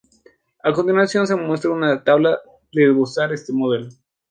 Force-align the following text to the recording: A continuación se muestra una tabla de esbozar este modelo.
A 0.63 0.73
continuación 0.73 1.27
se 1.27 1.35
muestra 1.35 1.69
una 1.69 2.03
tabla 2.03 2.39
de 2.71 2.89
esbozar 2.89 3.31
este 3.33 3.53
modelo. 3.53 3.89